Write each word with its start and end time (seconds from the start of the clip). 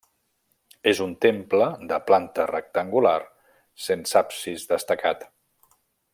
És 0.91 1.01
un 1.05 1.11
temple 1.25 1.67
de 1.91 1.99
planta 2.07 2.47
rectangular, 2.53 3.15
sense 3.91 4.19
absis 4.25 4.67
destacat. 4.73 5.31